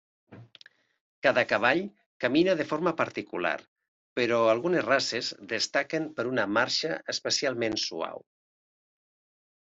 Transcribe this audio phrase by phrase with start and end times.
[1.25, 1.81] Cada cavall
[2.23, 3.51] camina de forma particular
[4.19, 8.25] però algunes races destaquen per una marxa especialment suau.